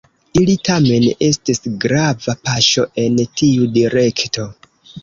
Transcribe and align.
Ili 0.39 0.53
tamen 0.69 1.05
estis 1.27 1.61
grava 1.85 2.37
paŝo 2.49 2.89
en 3.07 3.25
tiu 3.45 3.71
direkto. 3.79 4.53